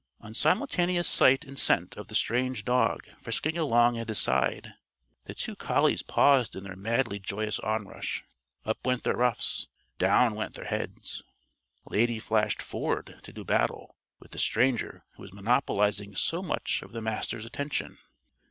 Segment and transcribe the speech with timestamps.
[0.19, 4.73] On simultaneous sight and scent of the strange dog frisking along at his side,
[5.25, 8.23] the two collies paused in their madly joyous onrush.
[8.65, 9.67] Up went their ruffs.
[9.99, 11.21] Down went their heads.
[11.87, 16.93] Lady flashed forward to do battle with the stranger who was monopolizing so much of
[16.93, 17.99] the Master's attention.